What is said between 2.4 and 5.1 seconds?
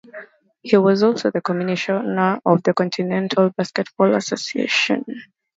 of the Continental Basketball Association.